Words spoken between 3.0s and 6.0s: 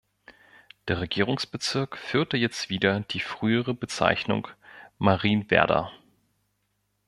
die frühere Bezeichnung „Marienwerder“.